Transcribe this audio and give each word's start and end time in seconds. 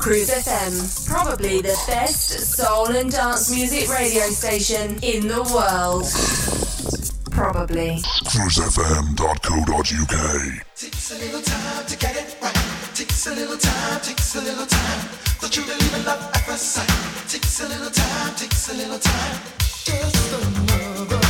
Cruise 0.00 0.30
FM, 0.30 1.06
probably 1.06 1.60
the 1.60 1.76
best 1.86 2.56
soul 2.56 2.86
and 2.86 3.12
dance 3.12 3.50
music 3.54 3.86
radio 3.90 4.22
station 4.30 4.98
in 5.02 5.28
the 5.28 5.42
world. 5.52 6.06
Probably. 7.30 8.00
CruiseFM.co.uk. 8.24 10.64
Takes 10.74 11.10
a 11.12 11.18
little 11.18 11.42
time 11.42 11.84
to 11.84 11.98
get 11.98 12.16
it 12.16 12.34
right. 12.40 12.56
Takes 12.94 13.26
a 13.26 13.34
little 13.34 13.58
time, 13.58 14.00
takes 14.00 14.34
a 14.36 14.40
little 14.40 14.64
time. 14.64 15.06
Don't 15.38 15.54
you 15.54 15.64
believe 15.64 15.94
in 15.94 16.02
love 16.06 16.30
at 16.32 16.46
first 16.46 16.72
sight? 16.72 16.88
Takes 17.28 17.60
a 17.60 17.68
little 17.68 17.90
time, 17.90 18.34
takes 18.36 18.70
a 18.70 18.74
little 18.74 18.98
time. 18.98 19.38
Just 19.84 20.32
another. 20.32 21.29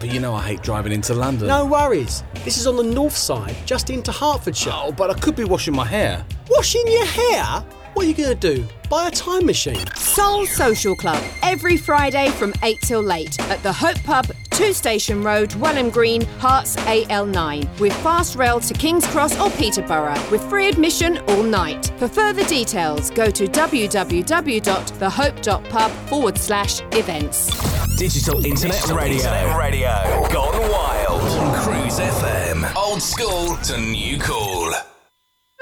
but 0.00 0.12
you 0.12 0.20
know 0.20 0.34
I 0.34 0.42
hate 0.42 0.62
driving 0.62 0.92
into 0.92 1.14
London. 1.14 1.48
No 1.48 1.64
worries. 1.64 2.22
This 2.44 2.58
is 2.58 2.66
on 2.66 2.76
the 2.76 2.82
north 2.82 3.16
side, 3.16 3.56
just 3.66 3.90
into 3.90 4.12
Hertfordshire. 4.12 4.72
Oh, 4.74 4.92
but 4.92 5.10
I 5.10 5.14
could 5.14 5.36
be 5.36 5.44
washing 5.44 5.74
my 5.74 5.84
hair. 5.84 6.24
Washing 6.48 6.86
your 6.86 7.06
hair? 7.06 7.64
What 7.94 8.04
are 8.04 8.08
you 8.08 8.14
going 8.14 8.38
to 8.38 8.54
do? 8.56 8.64
Buy 8.88 9.08
a 9.08 9.10
time 9.10 9.44
machine? 9.44 9.84
Soul 9.96 10.46
Social 10.46 10.94
Club 10.94 11.22
every 11.42 11.76
Friday 11.76 12.28
from 12.30 12.54
8 12.62 12.78
till 12.82 13.02
late 13.02 13.40
at 13.50 13.62
the 13.62 13.72
Hope 13.72 14.00
Pub, 14.04 14.26
2 14.58 14.72
Station 14.72 15.22
Road, 15.22 15.50
Welham 15.50 15.88
Green, 15.88 16.22
Herts 16.40 16.76
AL9, 16.78 17.78
with 17.78 17.92
fast 18.02 18.34
rail 18.34 18.58
to 18.58 18.74
King's 18.74 19.06
Cross 19.06 19.38
or 19.38 19.50
Peterborough, 19.50 20.20
with 20.32 20.42
free 20.50 20.68
admission 20.68 21.18
all 21.28 21.44
night. 21.44 21.92
For 21.96 22.08
further 22.08 22.42
details, 22.42 23.10
go 23.10 23.30
to 23.30 23.46
www.thehope.pub 23.46 25.90
forward 26.08 26.36
slash 26.36 26.80
events. 26.90 27.96
Digital 27.98 28.44
Internet 28.44 28.88
Radio. 28.88 29.56
Radio. 29.56 30.26
Gone 30.32 30.60
wild. 30.72 31.22
On 31.22 31.54
Cruise 31.62 32.00
FM. 32.00 32.74
Old 32.74 33.00
school 33.00 33.56
to 33.58 33.80
new 33.80 34.18
cool. 34.18 34.72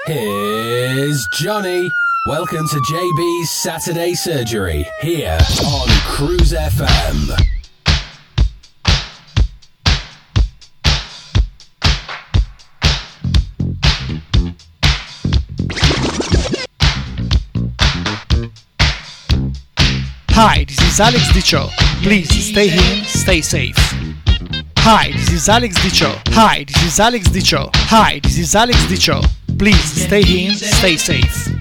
Here's 0.07 1.23
Johnny. 1.33 1.91
Welcome 2.25 2.67
to 2.67 2.77
JB's 2.77 3.51
Saturday 3.51 4.15
Surgery 4.15 4.87
here 5.01 5.37
on 5.63 5.87
Cruise 6.07 6.51
FM. 6.51 7.56
Hi, 20.39 20.65
this 20.65 20.79
is 20.81 20.99
Alex 20.99 21.33
Dicho. 21.33 21.67
Please 22.03 22.29
stay 22.29 22.69
in, 22.69 23.03
stay 23.05 23.41
safe. 23.41 23.75
Hi, 24.77 25.11
this 25.11 25.31
is 25.31 25.49
Alex 25.49 25.81
Dicho. 25.81 26.13
Hi, 26.27 26.63
this 26.63 26.83
is 26.83 26.99
Alex 26.99 27.27
Dicho. 27.31 27.71
Hi, 27.73 28.19
this 28.21 28.37
is 28.37 28.53
Alex 28.53 28.87
Dicho. 28.87 29.19
Please 29.57 30.05
stay 30.05 30.21
in, 30.21 30.53
stay 30.53 30.95
safe. 30.95 31.56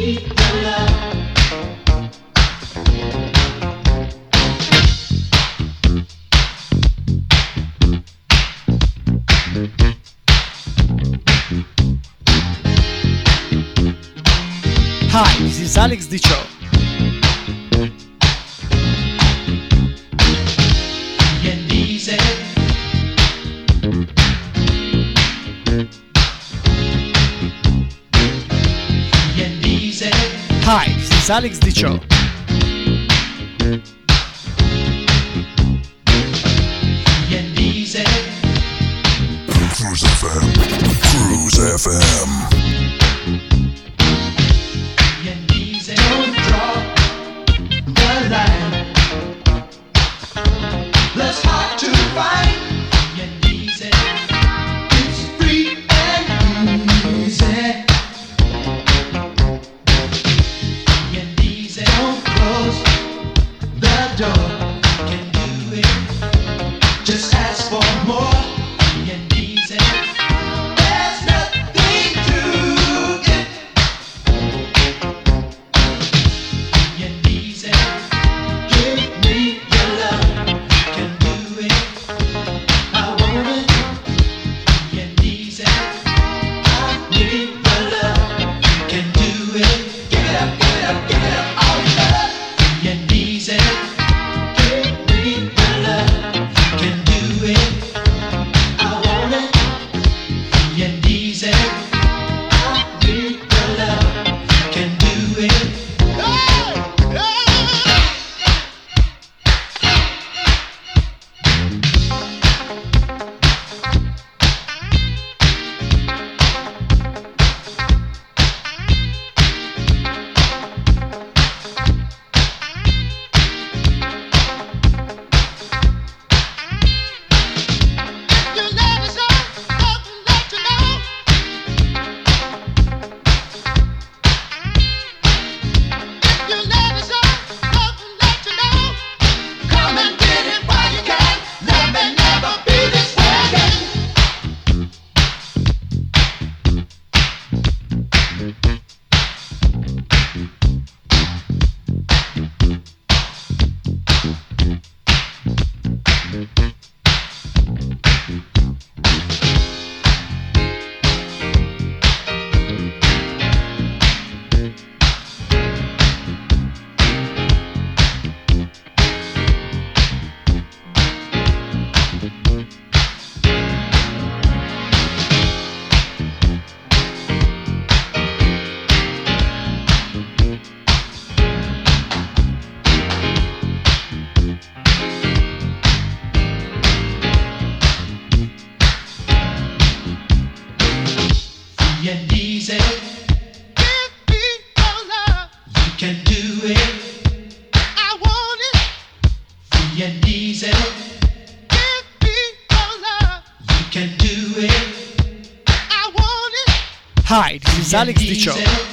Hi, 0.00 0.06
this 15.40 15.60
is 15.60 15.76
Alex 15.76 16.06
Dicho. 16.06 16.59
Alex 31.30 31.60
Dicho. 31.60 32.09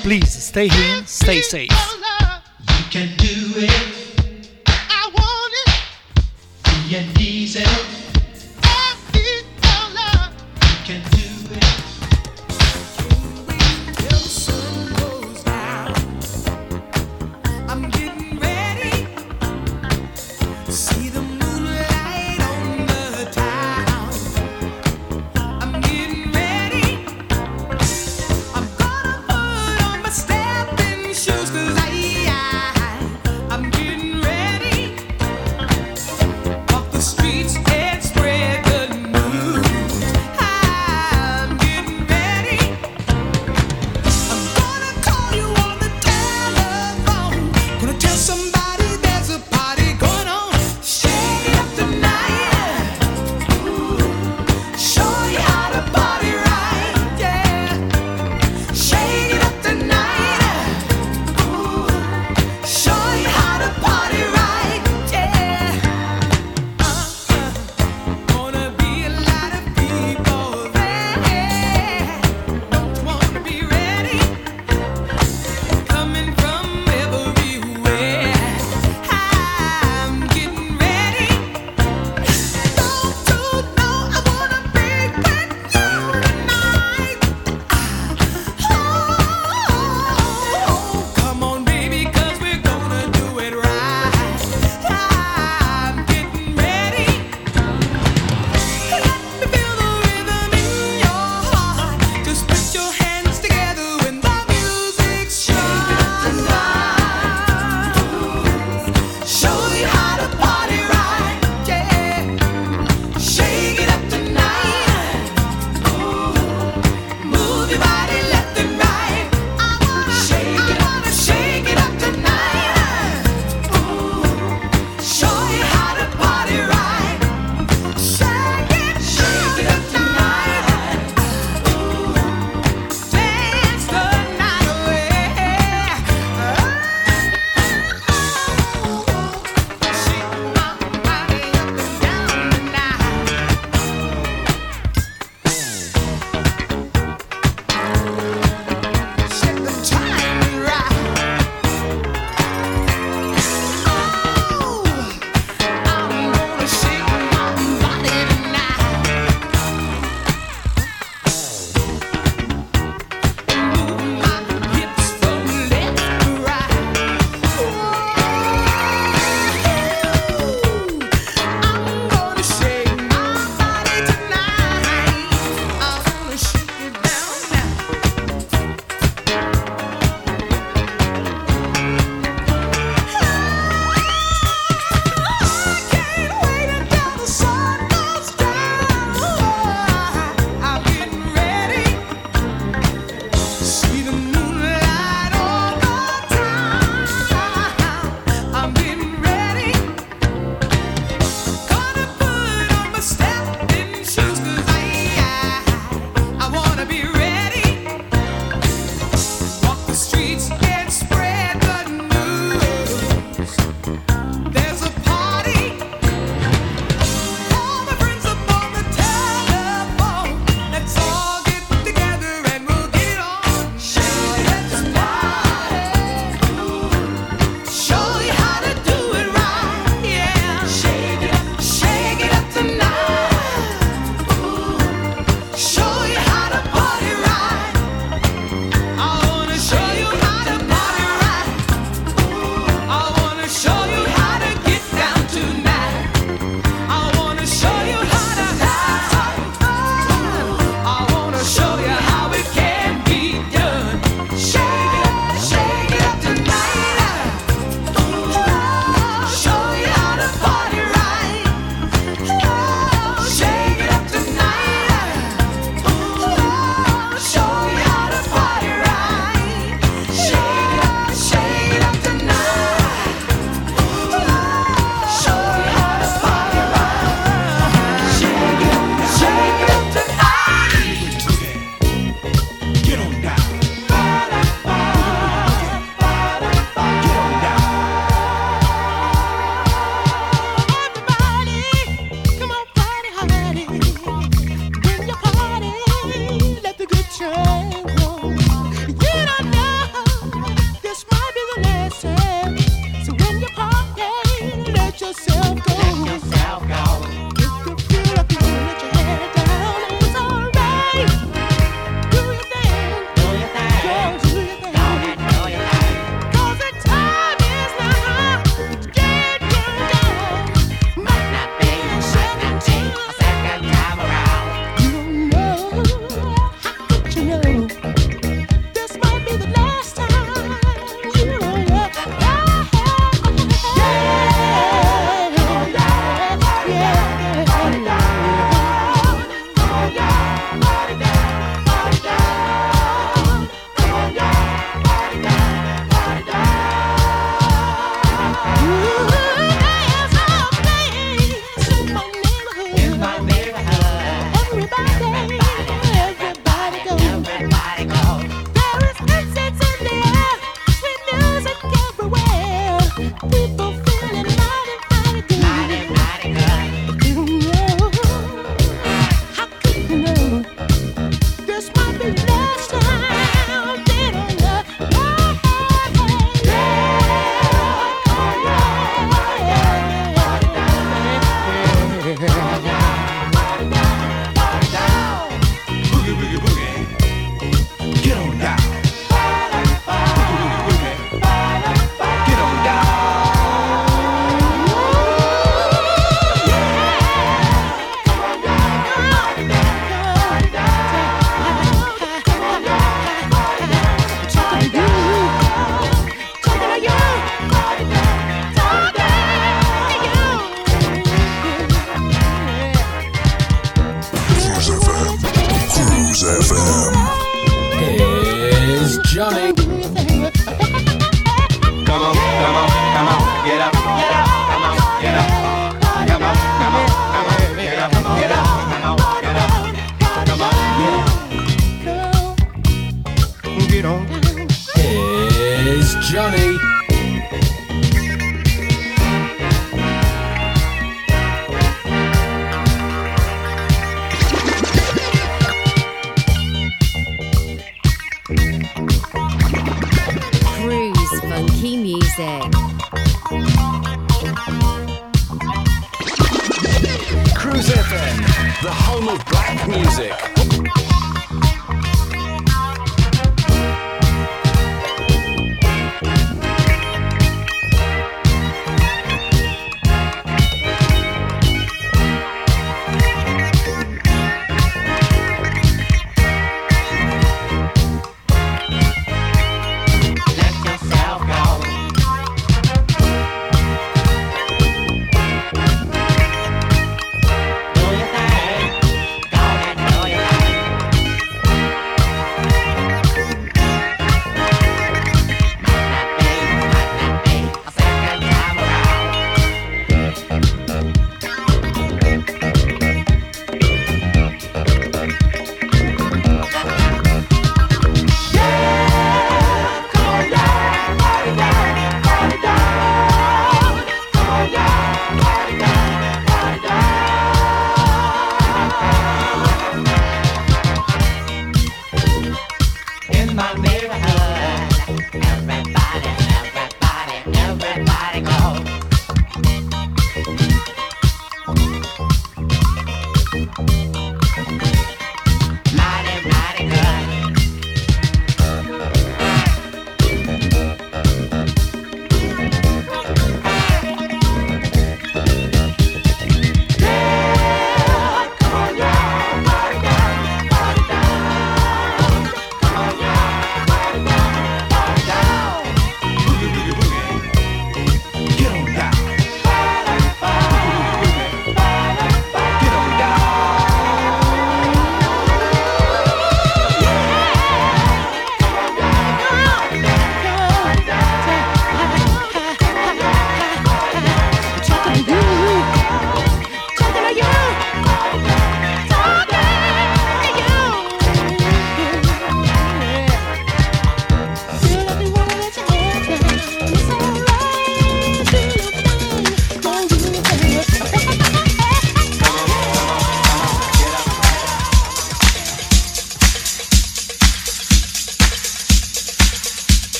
Please 0.00 0.32
stay 0.32 0.66
here, 0.66 1.02
stay 1.04 1.42
safe. 1.42 1.70
You 1.70 2.84
can 2.90 3.14
do 3.18 3.52
it. 3.56 4.62
I 4.66 5.10
want 5.12 5.54
it. 6.88 7.20
Easy. 7.20 7.95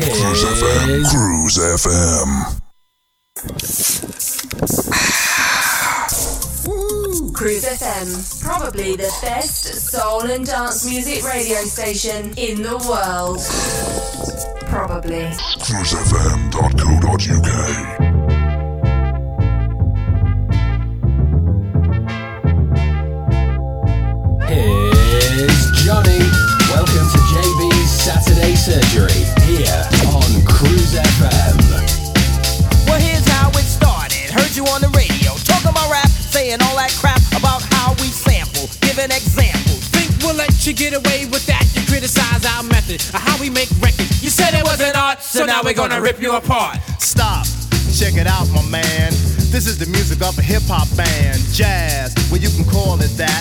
Cruise 0.00 0.44
FM. 0.44 1.04
Cruise 1.10 1.58
FM. 1.58 2.60
Cruise 7.34 7.64
FM, 7.64 8.40
probably 8.42 8.96
the 8.96 9.12
best 9.20 9.64
soul 9.90 10.22
and 10.22 10.46
dance 10.46 10.86
music 10.86 11.22
radio 11.24 11.58
station 11.64 12.32
in 12.38 12.62
the 12.62 12.78
world. 12.88 13.40
Probably. 14.70 15.24
cruisefm.co.uk. 15.60 18.09
Surgery 28.60 29.24
here 29.48 29.82
on 30.12 30.44
Cruise 30.44 30.92
FM. 30.92 31.56
Well, 32.84 33.00
here's 33.00 33.26
how 33.26 33.48
it 33.56 33.64
started. 33.64 34.28
Heard 34.28 34.54
you 34.54 34.66
on 34.68 34.82
the 34.82 34.92
radio 34.92 35.32
talking 35.48 35.70
about 35.72 35.90
rap, 35.90 36.10
saying 36.10 36.60
all 36.68 36.76
that 36.76 36.92
crap 37.00 37.24
about 37.32 37.62
how 37.72 37.96
we 38.04 38.12
sample, 38.12 38.68
giving 38.84 39.08
examples. 39.16 39.88
Think 39.88 40.12
we'll 40.20 40.36
let 40.36 40.66
you 40.66 40.74
get 40.74 40.92
away 40.92 41.24
with 41.32 41.46
that? 41.46 41.64
You 41.72 41.80
criticize 41.88 42.44
our 42.44 42.62
method 42.62 43.00
of 43.16 43.24
how 43.24 43.40
we 43.40 43.48
make 43.48 43.72
records. 43.80 44.22
You 44.22 44.28
said 44.28 44.52
it 44.52 44.62
wasn't 44.62 44.94
art, 44.94 45.22
so 45.22 45.46
now 45.46 45.62
we're 45.64 45.72
gonna 45.72 45.98
rip 45.98 46.20
you 46.20 46.36
apart. 46.36 46.76
Stop. 47.00 47.46
Check 47.96 48.20
it 48.20 48.26
out, 48.26 48.44
my 48.52 48.62
man. 48.68 49.08
This 49.48 49.66
is 49.66 49.78
the 49.78 49.86
music 49.86 50.20
of 50.20 50.36
a 50.36 50.42
hip 50.42 50.68
hop 50.68 50.84
band. 51.00 51.40
Jazz, 51.56 52.12
well, 52.30 52.38
you 52.38 52.50
can 52.50 52.68
call 52.68 53.00
it 53.00 53.16
that. 53.16 53.40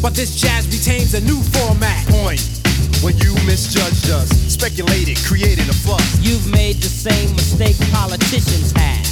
But 0.00 0.14
this 0.14 0.40
jazz 0.40 0.64
retains 0.72 1.12
a 1.12 1.20
new 1.20 1.42
format. 1.52 2.08
Point. 2.08 2.63
When 3.04 3.18
you 3.18 3.34
misjudged 3.44 4.08
us, 4.08 4.30
speculated, 4.50 5.18
created 5.26 5.68
a 5.68 5.74
fuss. 5.74 6.18
You've 6.22 6.50
made 6.50 6.76
the 6.76 6.88
same 6.88 7.36
mistake 7.36 7.76
politicians 7.92 8.72
have. 8.72 9.04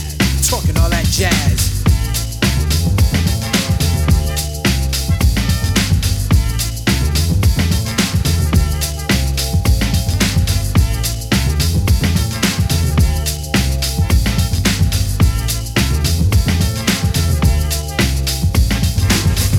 Talking 0.49 0.79
all 0.79 0.89
that 0.89 1.05
jazz. 1.11 1.83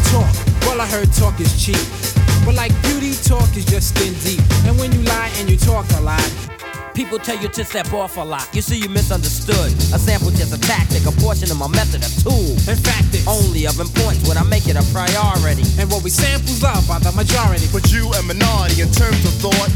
Talk. 0.10 0.66
Well, 0.66 0.82
I 0.82 0.88
heard 0.88 1.14
talk 1.14 1.40
is 1.40 1.64
cheap. 1.64 2.03
But 2.46 2.56
like 2.56 2.72
beauty, 2.84 3.14
talk 3.24 3.56
is 3.56 3.66
just 3.66 3.96
skin 3.96 4.14
deep. 4.24 4.42
And 4.66 4.78
when 4.80 4.92
you 4.92 5.02
lie 5.04 5.32
and 5.38 5.50
you 5.50 5.58
talk 5.58 5.86
a 5.98 6.02
lot, 6.02 6.24
People 6.94 7.18
tell 7.18 7.38
you 7.42 7.50
to 7.50 7.66
step 7.66 7.92
off 7.92 8.18
a 8.18 8.22
lot. 8.22 8.48
You 8.54 8.62
see, 8.62 8.78
you 8.78 8.88
misunderstood. 8.88 9.74
A 9.94 9.98
sample 9.98 10.30
just 10.30 10.54
a 10.54 10.62
tactic, 10.62 11.02
a 11.10 11.12
portion 11.26 11.50
of 11.50 11.58
my 11.58 11.68
method, 11.68 12.06
a 12.06 12.10
tool. 12.22 12.54
in 12.70 12.78
fact, 12.78 13.10
it's 13.18 13.26
Only 13.26 13.66
of 13.66 13.80
importance 13.82 14.22
when 14.30 14.38
I 14.38 14.46
make 14.46 14.70
it 14.70 14.78
a 14.78 14.86
priority. 14.94 15.66
and 15.82 15.90
what 15.90 16.04
we 16.06 16.12
samples 16.14 16.62
love 16.62 16.86
by 16.88 17.00
the 17.02 17.12
majority. 17.18 17.66
But 17.74 17.90
you 17.90 18.14
a 18.14 18.22
minority 18.22 18.86
in 18.86 18.94
terms 18.94 19.26
of 19.26 19.34
thought. 19.42 19.74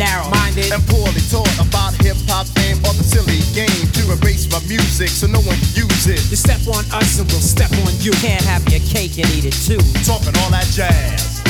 Narrow. 0.00 0.24
Minded. 0.32 0.72
And 0.72 0.80
poorly 0.88 1.20
taught 1.28 1.52
about 1.60 2.00
hip 2.00 2.16
hop 2.32 2.48
fame 2.56 2.80
or 2.88 2.96
the 2.96 3.04
silly 3.04 3.44
game 3.52 3.84
to 4.00 4.02
erase 4.16 4.48
my 4.48 4.58
music 4.64 5.12
so 5.12 5.28
no 5.28 5.44
one 5.44 5.60
can 5.60 5.84
use 5.84 6.08
it. 6.08 6.18
You 6.32 6.36
step 6.40 6.64
on 6.64 6.82
us 6.96 7.20
and 7.20 7.28
we'll 7.28 7.44
step 7.44 7.70
on 7.84 7.92
you. 8.00 8.16
Can't 8.24 8.42
have 8.48 8.64
your 8.72 8.80
cake 8.88 9.20
and 9.20 9.28
eat 9.36 9.44
it 9.44 9.56
too. 9.68 9.78
Talking 10.08 10.32
all 10.40 10.50
that 10.50 10.64
jazz. 10.72 11.43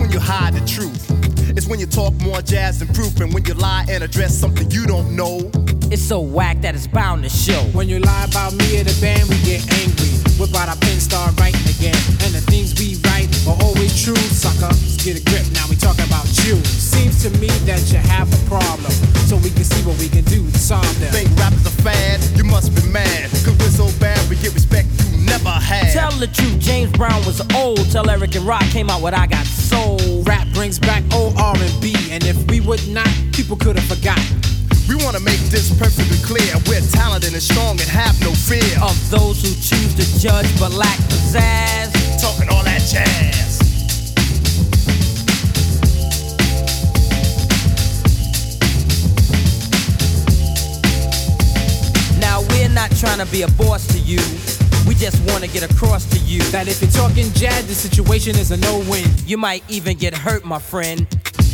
When 0.00 0.10
you 0.10 0.18
hide 0.18 0.54
the 0.54 0.64
truth. 0.66 1.06
It's 1.56 1.66
when 1.66 1.78
you 1.78 1.86
talk 1.86 2.14
more 2.22 2.40
jazz 2.40 2.78
than 2.78 2.88
proof, 2.88 3.20
and 3.20 3.32
when 3.34 3.44
you 3.44 3.54
lie 3.54 3.84
and 3.88 4.02
address 4.02 4.34
something 4.34 4.70
you 4.70 4.86
don't 4.86 5.14
know. 5.14 5.50
It's 5.92 6.02
so 6.02 6.20
whack 6.20 6.60
that 6.62 6.74
it's 6.74 6.86
bound 6.86 7.22
to 7.24 7.28
show. 7.28 7.60
When 7.74 7.88
you 7.88 7.98
lie 7.98 8.24
about 8.24 8.54
me 8.54 8.80
or 8.80 8.84
the 8.84 8.96
band, 9.00 9.28
we 9.28 9.36
get 9.42 9.60
angry. 9.82 10.08
Whip 10.38 10.54
out 10.54 10.68
our 10.68 10.76
pen, 10.76 10.98
start 11.00 11.38
writing 11.38 11.66
again. 11.68 11.98
And 12.24 12.32
the 12.32 12.40
things 12.46 12.78
we 12.78 12.96
write 13.02 13.09
are 13.46 13.56
always 13.62 13.92
true, 13.96 14.16
sucker. 14.16 14.68
Let's 14.68 15.04
get 15.04 15.20
a 15.20 15.24
grip, 15.24 15.46
now 15.52 15.64
we 15.68 15.76
talking 15.76 16.04
about 16.04 16.26
you. 16.44 16.56
Seems 16.64 17.22
to 17.22 17.30
me 17.38 17.48
that 17.64 17.80
you 17.92 17.98
have 17.98 18.28
a 18.28 18.40
problem. 18.48 18.92
So 19.28 19.36
we 19.36 19.50
can 19.50 19.64
see 19.64 19.82
what 19.86 19.98
we 19.98 20.08
can 20.08 20.24
do 20.24 20.44
to 20.44 20.58
solve 20.58 20.88
them. 21.00 21.12
Think 21.12 21.30
rap 21.38 21.52
is 21.52 21.66
a 21.66 21.74
fad? 21.82 22.20
You 22.36 22.44
must 22.44 22.74
be 22.74 22.82
mad. 22.90 23.30
Cause 23.44 23.56
we're 23.58 23.70
so 23.70 23.88
bad, 24.00 24.18
we 24.28 24.36
get 24.36 24.52
respect 24.54 24.88
you 25.12 25.24
never 25.24 25.50
had. 25.50 25.92
Tell 25.92 26.12
the 26.12 26.26
truth, 26.26 26.58
James 26.58 26.90
Brown 26.92 27.24
was 27.24 27.40
old. 27.54 27.90
Tell 27.90 28.08
Eric 28.10 28.34
and 28.34 28.46
Rock 28.46 28.64
came 28.70 28.90
out 28.90 29.02
with 29.02 29.14
I 29.14 29.26
Got 29.26 29.46
Soul. 29.46 30.22
Rap 30.24 30.46
brings 30.52 30.78
back 30.78 31.02
old 31.14 31.36
R&B, 31.38 31.94
and 32.10 32.24
if 32.24 32.36
we 32.50 32.60
would 32.60 32.86
not, 32.88 33.08
people 33.32 33.56
could 33.56 33.78
have 33.78 33.88
forgotten. 33.88 34.40
We 34.88 34.96
wanna 35.04 35.20
make 35.20 35.38
this 35.54 35.70
perfectly 35.78 36.18
clear. 36.26 36.50
We're 36.66 36.82
talented 36.90 37.32
and 37.32 37.42
strong 37.42 37.78
and 37.78 37.88
have 37.88 38.20
no 38.22 38.32
fear 38.32 38.74
Of 38.82 38.98
those 39.08 39.40
who 39.40 39.54
choose 39.62 39.94
to 39.94 40.18
judge 40.18 40.50
but 40.58 40.72
lack 40.72 40.98
pizzazz. 41.08 41.99
Talking 42.50 42.56
all 42.56 42.64
that 42.64 42.80
jazz. 42.80 43.60
Now 52.20 52.40
we're 52.50 52.68
not 52.68 52.90
trying 52.96 53.18
to 53.18 53.30
be 53.30 53.42
a 53.42 53.48
boss 53.52 53.86
to 53.88 53.98
you. 53.98 54.18
We 54.86 54.94
just 54.94 55.22
want 55.30 55.44
to 55.44 55.50
get 55.50 55.62
across 55.70 56.04
to 56.06 56.18
you 56.20 56.40
that 56.50 56.66
if 56.68 56.80
you're 56.82 56.90
talking 56.90 57.30
jazz, 57.32 57.66
the 57.66 57.74
situation 57.74 58.36
is 58.36 58.50
a 58.50 58.56
no-win. 58.56 59.06
You 59.26 59.38
might 59.38 59.62
even 59.68 59.96
get 59.96 60.14
hurt, 60.16 60.44
my 60.44 60.58
friend. 60.58 61.06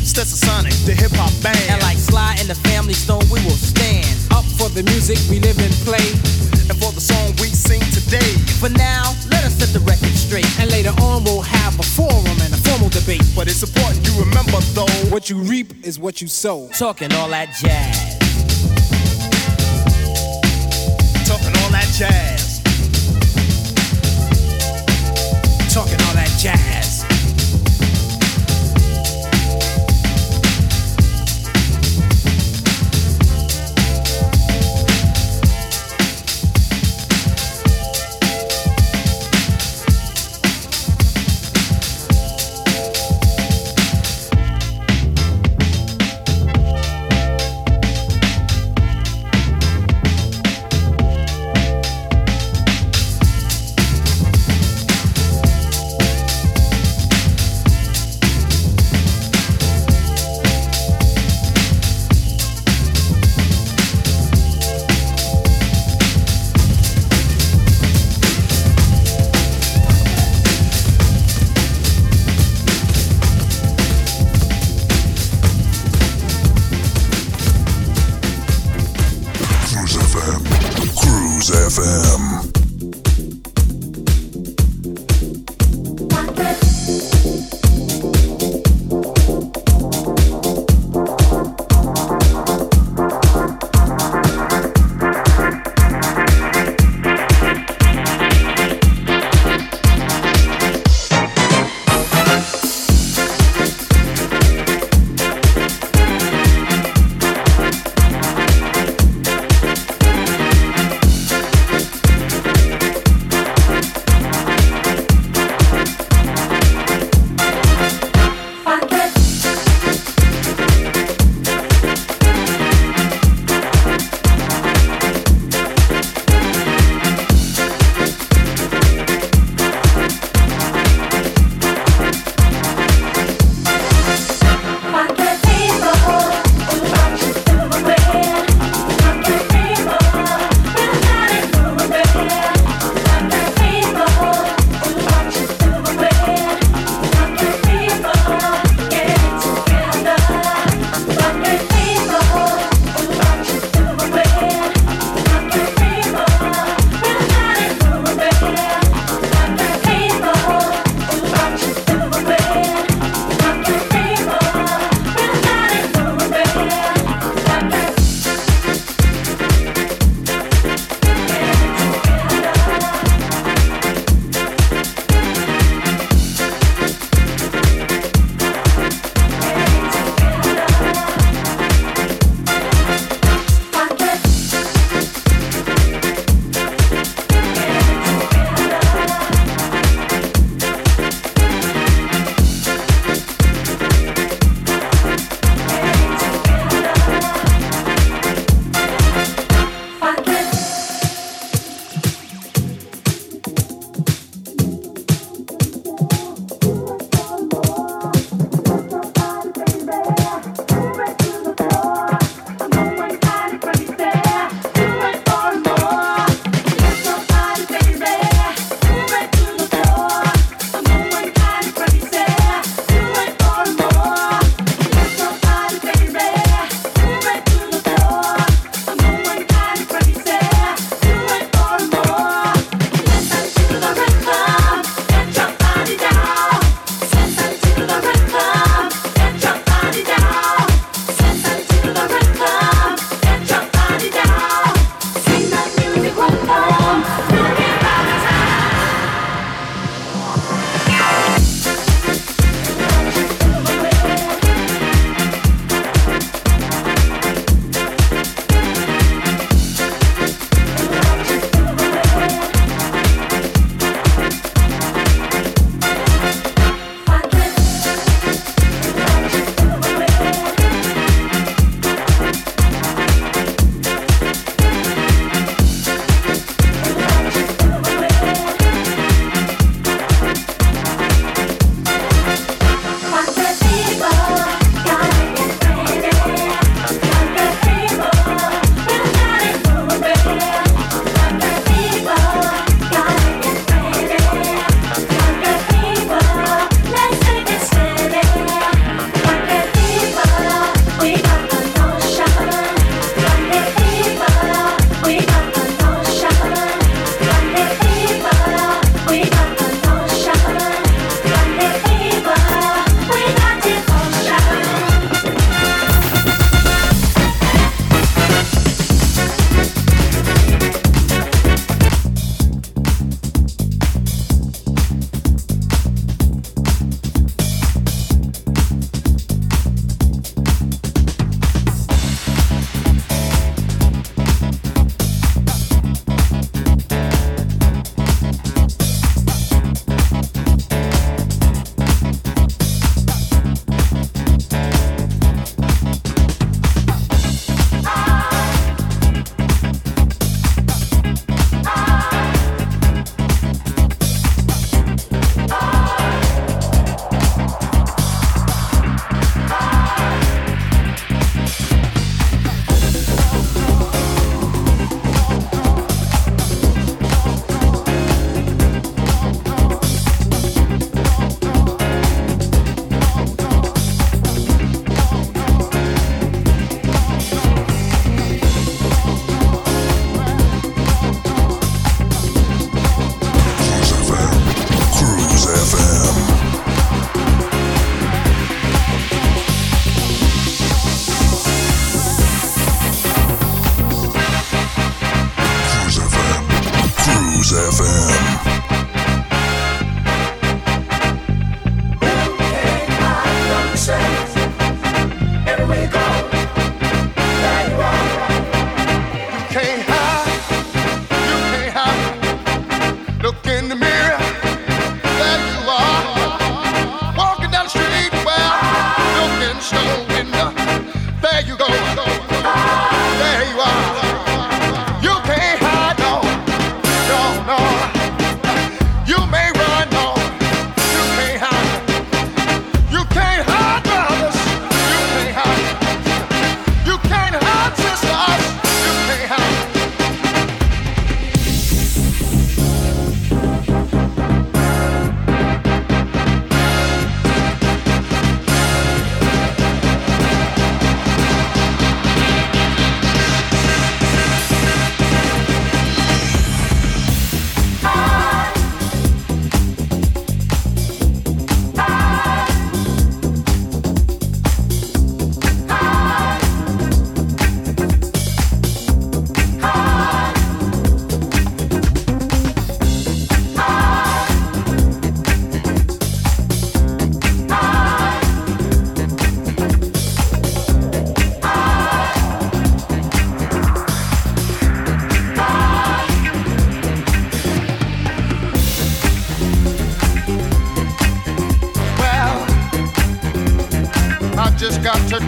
Stetsasonic, 0.07 0.85
the 0.85 0.93
hip 0.93 1.11
hop 1.13 1.31
band. 1.43 1.59
And 1.69 1.81
like 1.81 1.97
Sly 1.97 2.35
and 2.39 2.47
the 2.47 2.55
Family 2.55 2.93
Stone, 2.93 3.25
we 3.31 3.43
will 3.43 3.59
stand 3.59 4.07
up 4.31 4.45
for 4.57 4.69
the 4.69 4.83
music 4.83 5.19
we 5.29 5.39
live 5.39 5.59
and 5.59 5.73
play, 5.85 6.15
and 6.69 6.77
for 6.79 6.91
the 6.91 7.01
song 7.01 7.31
we 7.39 7.49
sing 7.49 7.81
today. 7.91 8.31
For 8.59 8.69
now, 8.69 9.13
let 9.31 9.43
us 9.43 9.53
set 9.55 9.69
the 9.69 9.79
record 9.79 10.15
straight. 10.15 10.47
And 10.59 10.71
later 10.71 10.93
on, 11.01 11.23
we'll 11.23 11.41
have 11.41 11.79
a 11.79 11.83
forum 11.83 12.25
and 12.41 12.53
a 12.53 12.57
formal 12.57 12.89
debate. 12.89 13.23
But 13.35 13.47
it's 13.47 13.63
important 13.63 14.05
you 14.07 14.13
remember, 14.19 14.59
though, 14.73 14.91
what 15.09 15.29
you 15.29 15.37
reap 15.37 15.85
is 15.85 15.99
what 15.99 16.21
you 16.21 16.27
sow. 16.27 16.69
Talking 16.69 17.13
all 17.13 17.29
that 17.29 17.55
jazz. 17.59 18.17
Talking 21.27 21.55
all 21.63 21.71
that 21.71 21.89
jazz. 21.97 22.46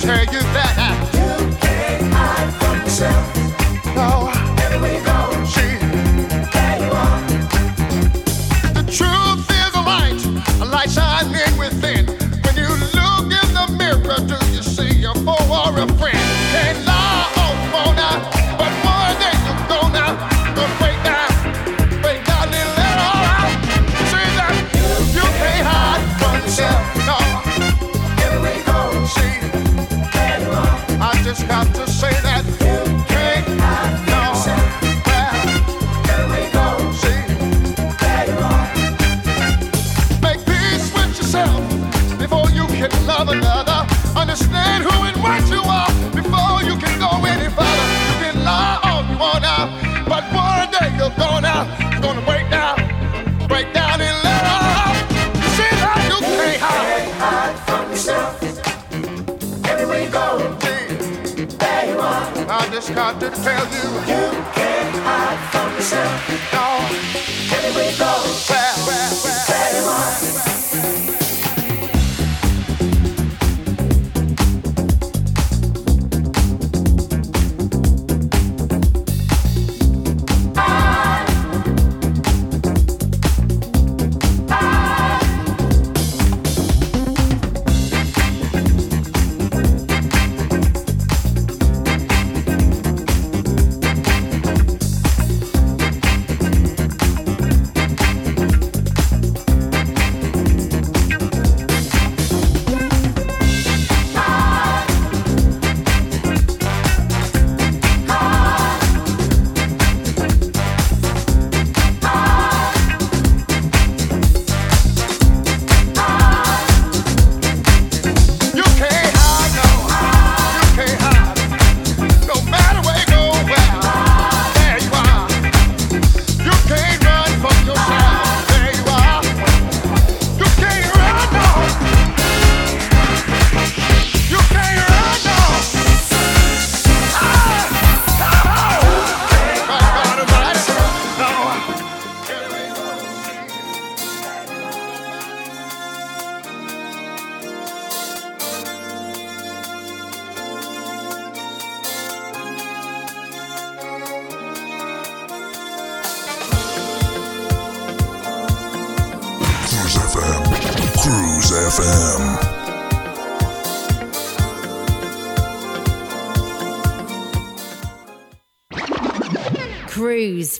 tell 0.09 0.33
you 0.33 0.48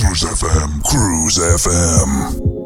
Cruise 0.00 0.24
FM, 0.24 0.80
Cruise 0.82 1.38
FM. 1.38 2.59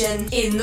In 0.00 0.57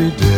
every 0.00 0.16
day. 0.16 0.37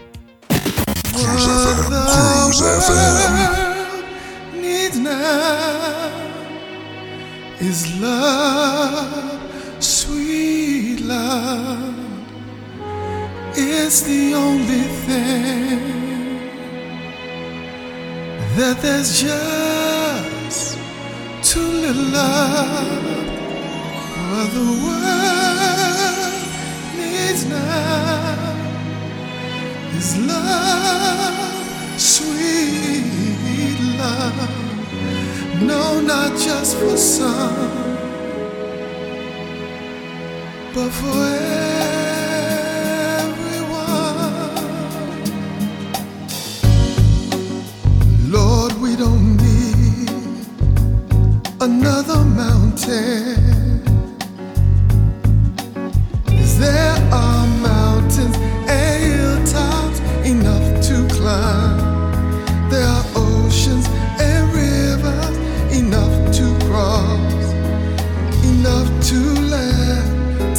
Cruise 1.13 1.45
FM. 1.45 2.07
Cruise 2.07 2.61
FM. 2.61 4.61
needs 4.61 4.97
now 4.97 6.11
is 7.59 7.99
love, 7.99 9.83
sweet 9.83 11.01
love. 11.01 11.95
It's 13.55 14.01
the 14.01 14.33
only 14.33 14.83
thing 15.05 15.79
that 18.55 18.81
there's 18.81 19.21
just 19.21 20.77
too 21.43 21.59
little 21.83 22.03
love. 22.03 23.05
What 24.31 24.49
the 24.53 24.71
world 24.85 26.33
needs 26.95 27.45
now 27.45 28.50
is 29.97 30.17
love, 30.17 31.37
sweet 31.97 33.79
love. 33.99 34.49
No, 35.61 36.01
not 36.01 36.31
just 36.37 36.77
for 36.77 36.97
some, 36.97 37.71
but 40.73 40.89
for 40.99 41.23
everyone. 43.23 43.91
Lord, 48.29 48.73
we 48.81 48.95
don't 48.95 49.37
need 49.37 50.09
another 51.59 52.21
mountain. 52.43 53.83
'Cause 56.25 56.55
there 56.65 56.97
are 57.11 57.40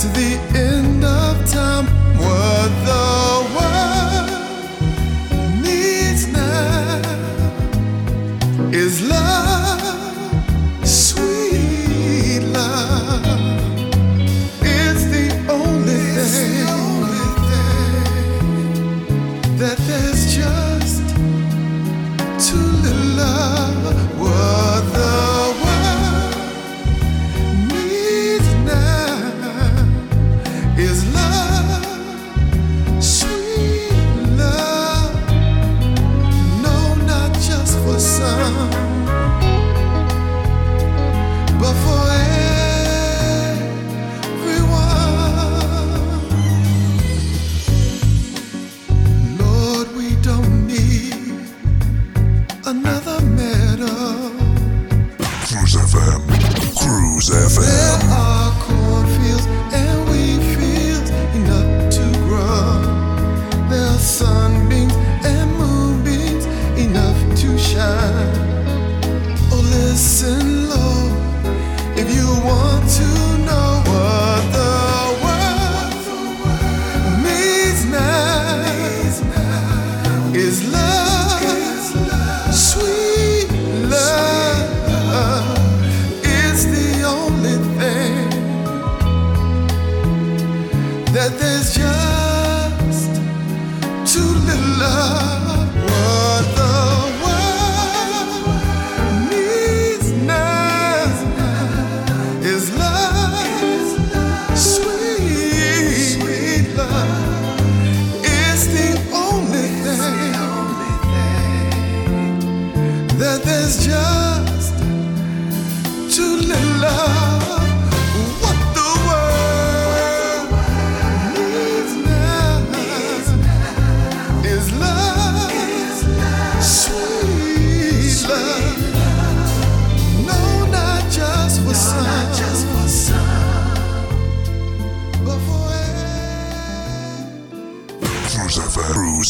to 0.02 0.08
the 0.08 0.58
end 0.58 0.81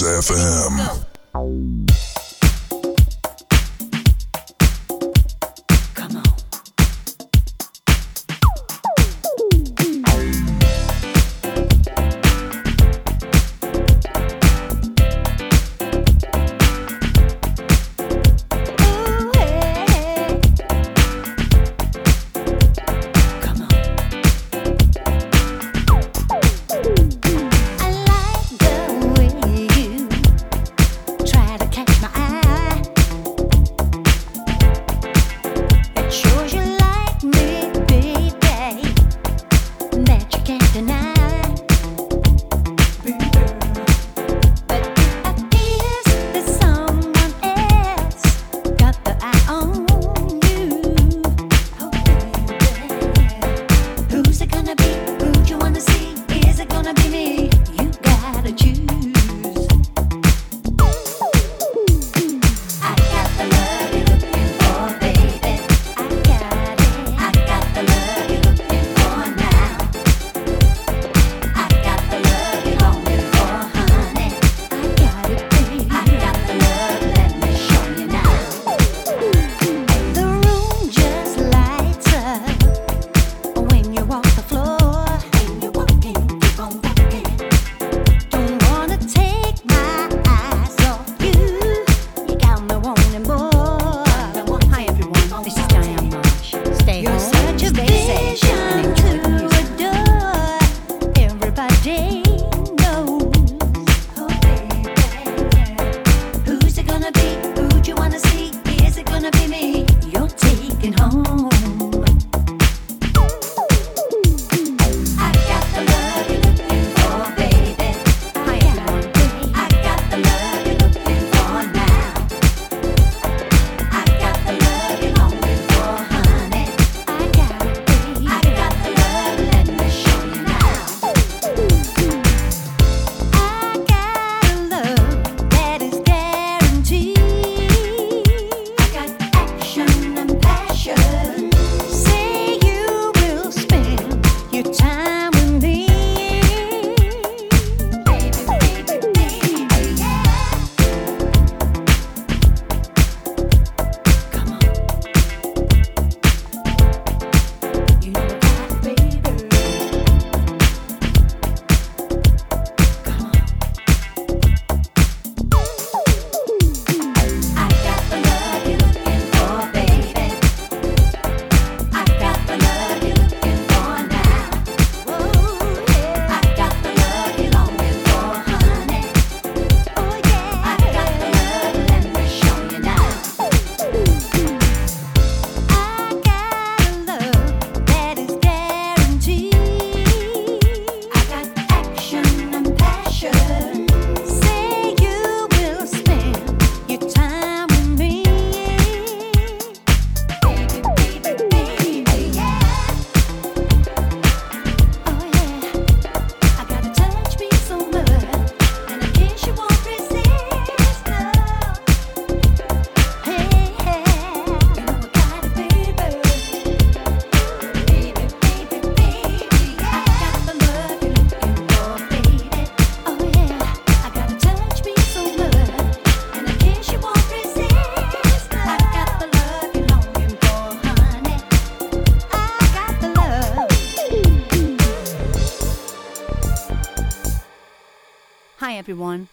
FM. 0.05 1.92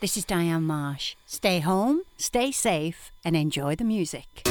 This 0.01 0.15
is 0.15 0.23
Diane 0.23 0.63
Marsh. 0.63 1.17
Stay 1.25 1.59
home, 1.59 2.03
stay 2.17 2.53
safe, 2.53 3.11
and 3.25 3.35
enjoy 3.35 3.75
the 3.75 3.83
music. 3.83 4.47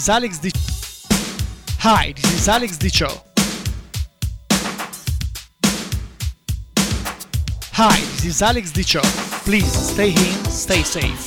Is 0.00 0.08
Alex 0.08 0.38
Di. 0.38 0.50
Hi, 1.80 2.12
this 2.16 2.32
is 2.32 2.48
Alex 2.48 2.78
Dicho. 2.78 3.08
Hi, 7.72 8.00
this 8.00 8.24
is 8.24 8.40
Alex 8.40 8.72
Dicho. 8.72 9.02
Please 9.44 9.70
stay 9.70 10.10
in, 10.10 10.44
stay 10.46 10.82
safe. 10.82 11.26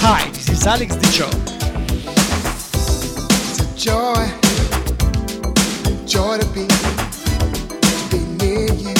Hi, 0.00 0.30
this 0.30 0.48
is 0.48 0.64
Alex 0.64 0.94
Dicho. 0.94 1.28
It's 3.48 3.58
a 3.58 3.76
joy, 3.76 4.41
joy 6.12 6.36
to 6.36 6.46
be, 6.48 6.66
to 6.66 8.08
be 8.10 8.18
near 8.44 8.68
you. 8.68 8.94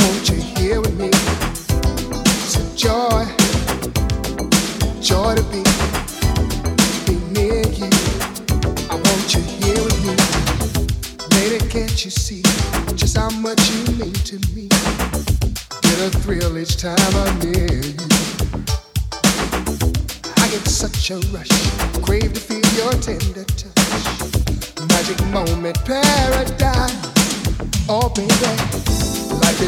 Won't 0.00 0.28
you 0.28 0.34
here 0.34 0.80
with 0.80 0.98
me? 0.98 1.10
It's 2.42 2.56
a 2.56 2.64
joy, 2.76 3.24
joy 5.00 5.36
to 5.36 5.44
be, 5.44 5.62
to 5.62 7.02
be 7.06 7.14
near 7.30 7.62
you. 7.70 7.88
I 8.90 8.96
want 8.96 9.32
you 9.32 9.42
here 9.42 9.80
with 9.84 9.98
me. 10.04 10.16
Lady, 11.36 11.64
can't 11.68 12.04
you 12.04 12.10
see 12.10 12.42
just 12.96 13.16
how 13.16 13.30
much 13.30 13.70
you 13.70 13.94
mean 13.94 14.12
to 14.12 14.40
me? 14.56 14.66
Get 15.82 16.00
a 16.00 16.10
thrill 16.18 16.58
each 16.58 16.78
time 16.78 16.98
I'm 16.98 17.38
near 17.38 17.74
you. 17.74 17.94
I 20.42 20.48
get 20.50 20.66
such 20.66 21.12
a 21.12 21.20
rush, 21.30 21.51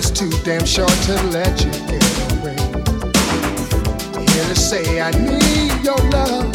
is 0.04 0.10
too 0.10 0.30
damn 0.44 0.64
short 0.64 0.92
to 1.06 1.14
let 1.30 1.64
you 1.64 1.70
get 1.88 2.04
away. 2.32 2.56
Here 4.26 4.46
to 4.50 4.56
say 4.56 5.00
I 5.00 5.10
need 5.10 5.84
your 5.84 5.98
love. 6.10 6.50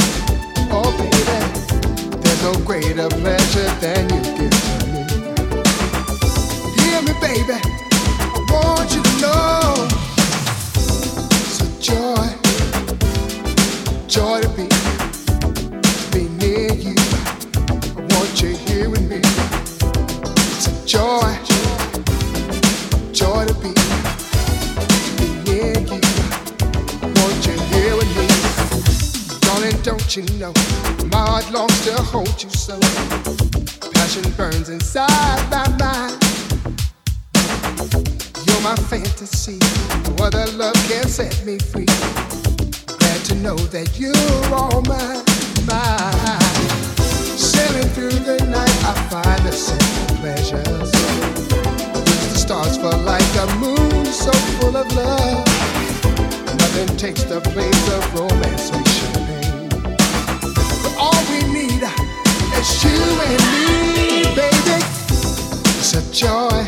Oh, 0.72 0.92
baby, 0.98 2.20
there's 2.22 2.44
no 2.44 2.54
greater 2.66 3.08
pleasure 3.10 3.70
than 3.82 4.10
you 4.14 4.22
give 4.38 4.58
to 4.66 4.86
me. 4.94 5.04
Hear 6.80 7.02
me, 7.02 7.14
baby, 7.22 7.60
I 8.36 8.46
want 8.52 8.94
you 8.96 9.02
to 9.02 9.22
know 9.22 9.69
set 41.20 41.46
me 41.46 41.60
free 41.60 41.86
glad 42.98 43.20
to 43.26 43.36
know 43.36 43.58
that 43.76 44.00
you're 44.00 44.16
all 44.56 44.82
mine, 44.88 45.20
mine. 45.68 46.40
Sailing 47.36 47.90
through 47.96 48.20
the 48.24 48.38
night, 48.46 48.78
I 48.88 48.94
find 49.12 49.42
the 49.44 49.52
simple 49.52 50.16
pleasures. 50.22 50.92
Use 52.08 52.28
the 52.32 52.40
stars 52.40 52.78
for 52.78 52.96
like 53.04 53.34
a 53.36 53.48
moon 53.58 54.06
so 54.06 54.32
full 54.56 54.78
of 54.78 54.88
love. 54.96 55.46
Nothing 56.62 56.96
takes 56.96 57.24
the 57.24 57.42
place 57.42 57.84
of 57.96 58.02
romance 58.16 58.72
or 58.72 58.84
champagne. 58.96 59.68
But 60.84 60.94
all 60.98 61.22
we 61.32 61.40
need 61.52 61.84
is 62.60 62.70
you 62.86 63.00
and 63.28 63.44
me, 63.52 64.24
baby. 64.40 64.78
It's 65.80 65.94
a 66.00 66.04
joy, 66.14 66.64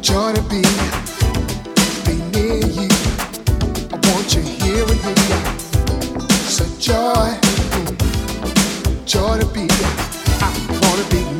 joy 0.00 0.32
to 0.34 0.42
be 0.42 0.87
here 4.86 5.08
joy, 6.78 7.36
joy 9.04 9.38
to 9.38 9.46
be. 9.46 9.66
I 10.40 10.50
wanna 10.82 11.04
be 11.10 11.37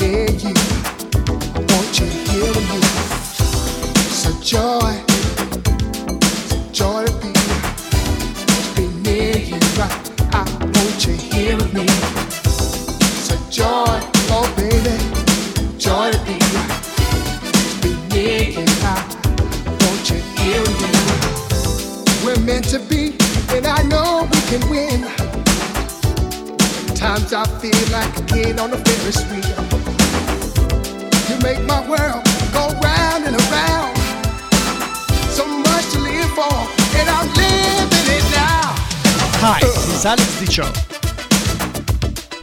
Dicho. 40.59 40.73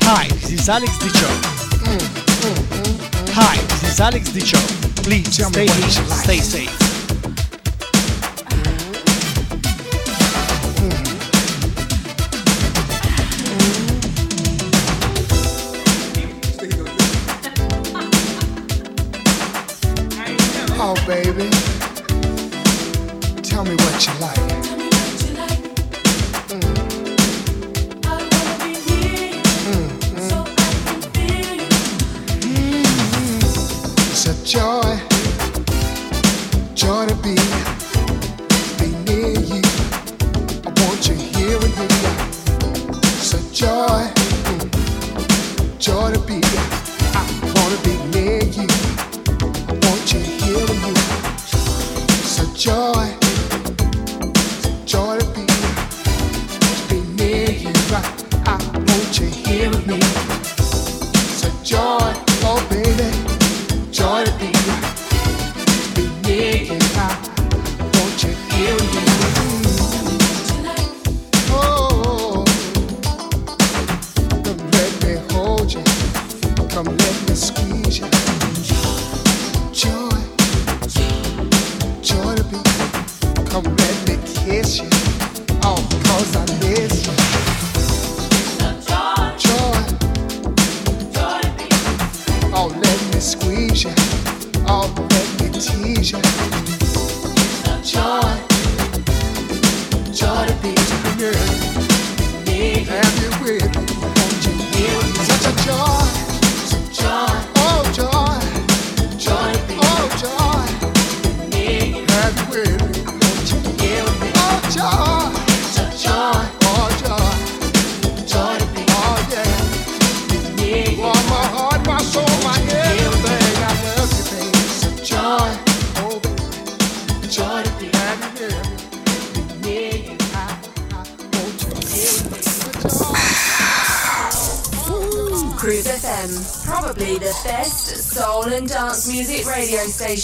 Hi, 0.04 0.28
this 0.30 0.52
is 0.52 0.70
Alex 0.70 0.98
Dicho. 1.00 1.28
Mm, 1.84 2.00
mm, 2.00 2.56
mm, 2.72 3.30
Hi, 3.34 3.58
this 3.58 3.84
is 3.92 4.00
Alex 4.00 4.32
Dicho. 4.32 4.58
Please 5.04 5.36
Tell 5.36 5.50
me 5.50 5.68
stay 5.68 5.82
like. 5.82 6.24
stay 6.24 6.40
safe. 6.40 6.85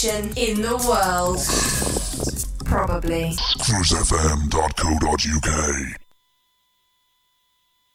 Station 0.02 0.32
in 0.36 0.60
the 0.60 0.76
world. 0.88 1.01